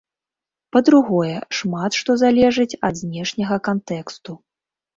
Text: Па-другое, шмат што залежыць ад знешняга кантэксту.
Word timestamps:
Па-другое, 0.75 1.33
шмат 1.59 1.91
што 2.01 2.11
залежыць 2.23 2.79
ад 2.91 3.05
знешняга 3.05 3.63
кантэксту. 3.71 4.31